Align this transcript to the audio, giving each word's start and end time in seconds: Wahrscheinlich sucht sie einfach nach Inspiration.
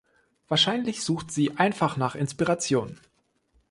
Wahrscheinlich 0.47 1.03
sucht 1.03 1.29
sie 1.29 1.57
einfach 1.57 1.95
nach 1.95 2.15
Inspiration. 2.15 2.97